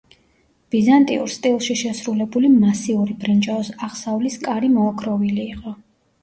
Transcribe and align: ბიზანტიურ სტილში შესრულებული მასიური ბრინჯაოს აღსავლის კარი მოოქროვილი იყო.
ბიზანტიურ 0.75 1.27
სტილში 1.33 1.75
შესრულებული 1.81 2.49
მასიური 2.53 3.19
ბრინჯაოს 3.25 3.71
აღსავლის 3.89 4.39
კარი 4.49 4.73
მოოქროვილი 4.79 5.47
იყო. 5.53 5.77